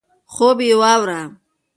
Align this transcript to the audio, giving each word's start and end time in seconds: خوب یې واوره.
خوب 0.33 0.57
یې 0.67 0.75
واوره. 0.81 1.21